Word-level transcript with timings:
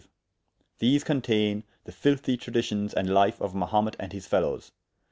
These 0.79 1.03
contayne 1.03 1.61
the 1.83 1.91
filthie 1.91 2.35
traditions 2.39 2.91
and 2.95 3.07
lyfe 3.07 3.39
of 3.39 3.53
Mahumet 3.53 3.95
and 3.99 4.11
his 4.11 4.25
fellowes: 4.25 4.71
[p. 4.71 4.75